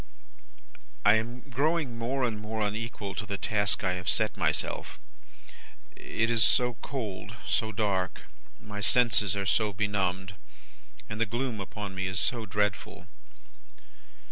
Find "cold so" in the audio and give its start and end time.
6.81-7.71